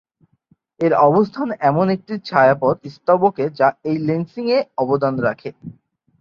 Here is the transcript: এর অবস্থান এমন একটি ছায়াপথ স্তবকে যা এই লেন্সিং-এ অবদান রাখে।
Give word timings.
এর 0.79 0.93
অবস্থান 1.07 1.47
এমন 1.69 1.85
একটি 1.89 2.13
ছায়াপথ 2.27 2.77
স্তবকে 2.95 3.45
যা 3.59 3.67
এই 3.83 3.97
লেন্সিং-এ 4.07 4.59
অবদান 4.77 5.13
রাখে। 5.19 5.49